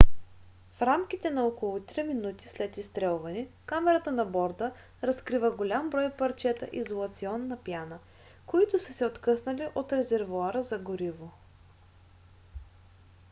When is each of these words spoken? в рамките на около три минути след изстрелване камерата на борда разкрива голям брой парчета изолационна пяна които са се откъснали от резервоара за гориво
в 0.77 0.81
рамките 0.81 1.29
на 1.29 1.43
около 1.45 1.79
три 1.79 2.03
минути 2.03 2.49
след 2.49 2.77
изстрелване 2.77 3.47
камерата 3.65 4.11
на 4.11 4.25
борда 4.25 4.73
разкрива 5.03 5.51
голям 5.51 5.89
брой 5.89 6.11
парчета 6.11 6.69
изолационна 6.73 7.57
пяна 7.63 7.99
които 8.45 8.79
са 8.79 8.93
се 8.93 9.05
откъснали 9.05 9.67
от 9.75 9.93
резервоара 9.93 10.63
за 10.63 10.79
гориво 10.79 11.31